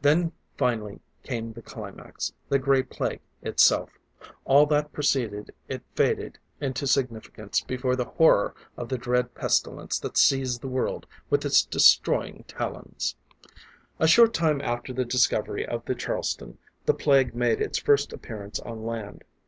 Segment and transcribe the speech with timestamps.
[0.00, 3.90] Then finally came the climax: the Gray Plague itself.
[4.44, 10.16] All that preceded it faded into significance before the horror of the dread pestilence that
[10.16, 13.14] seized the world with its destroying talons.
[14.00, 18.58] A short time after the discovery of the Charleston, the Plague made its first appearance
[18.58, 19.22] on land.